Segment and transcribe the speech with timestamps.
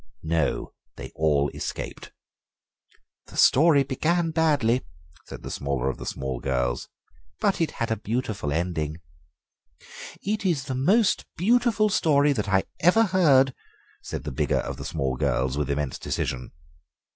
[0.23, 2.11] "No, they all escaped."
[3.27, 4.81] "The story began badly,"
[5.27, 6.89] said the smaller of the small girls,
[7.39, 8.97] "but it had a beautiful ending."
[10.23, 13.53] "It is the most beautiful story that I ever heard,"
[14.01, 16.51] said the bigger of the small girls, with immense decision.